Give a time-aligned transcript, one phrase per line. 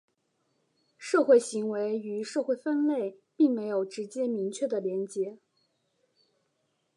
[0.97, 5.37] 社会行为与社会分类并没有直接明确的连结。